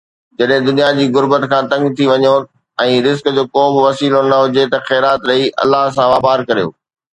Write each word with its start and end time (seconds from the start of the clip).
جڏهن 0.41 0.63
دنيا 0.69 0.85
جي 0.99 1.03
غربت 1.17 1.45
کان 1.51 1.67
تنگ 1.73 1.91
ٿي 1.99 2.07
وڃو 2.11 2.31
۽ 2.85 2.97
رزق 3.09 3.29
جو 3.37 3.45
ڪو 3.59 3.67
به 3.77 3.85
وسيلو 3.89 4.25
نه 4.31 4.41
هجي 4.43 4.67
ته 4.73 4.83
خيرات 4.89 5.29
ڏئي 5.31 5.47
الله 5.63 5.85
سان 5.95 6.13
واپار 6.17 6.49
ڪريو. 6.49 6.69